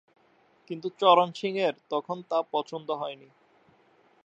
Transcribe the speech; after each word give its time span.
কিন্তু, 0.69 0.87
চরণ 0.99 1.29
সিংয়ের 1.33 1.75
তখন 1.89 2.17
তা 2.29 2.39
পছন্দ 2.51 2.89
হয়নি। 2.91 3.29